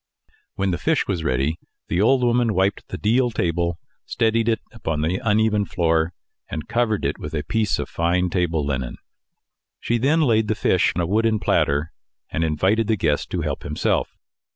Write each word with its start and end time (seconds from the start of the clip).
When 0.55 0.71
the 0.71 0.79
fish 0.79 1.05
was 1.07 1.23
ready, 1.23 1.59
the 1.87 2.01
old 2.01 2.23
woman 2.23 2.55
wiped 2.55 2.87
the 2.87 2.97
deal 2.97 3.29
table, 3.29 3.77
steadied 4.07 4.49
it 4.49 4.59
upon 4.71 5.01
the 5.01 5.21
uneven 5.23 5.63
floor, 5.63 6.11
and 6.49 6.67
covered 6.67 7.05
it 7.05 7.19
with 7.19 7.35
a 7.35 7.43
piece 7.43 7.77
of 7.77 7.87
fine 7.87 8.31
table 8.31 8.65
linen. 8.65 8.97
She 9.79 9.99
then 9.99 10.21
laid 10.21 10.47
the 10.47 10.55
fish 10.55 10.91
on 10.95 11.03
a 11.03 11.05
wooden 11.05 11.37
platter, 11.37 11.91
and 12.31 12.43
invited 12.43 12.87
the 12.87 12.95
guest 12.97 13.29
to 13.29 13.41
help 13.41 13.61
himself. 13.61 14.17